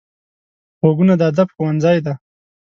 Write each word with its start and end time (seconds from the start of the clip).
غوږونه 0.79 1.13
د 1.17 1.21
ادب 1.31 1.47
ښوونځی 1.55 1.97
دي 2.05 2.13